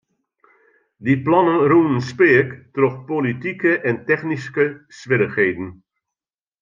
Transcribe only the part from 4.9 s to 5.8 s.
swierrichheden.